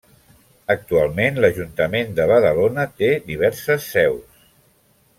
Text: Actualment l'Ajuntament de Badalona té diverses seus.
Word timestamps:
Actualment 0.75 1.37
l'Ajuntament 1.45 2.17
de 2.21 2.27
Badalona 2.33 2.89
té 3.03 3.13
diverses 3.31 3.89
seus. 3.99 4.47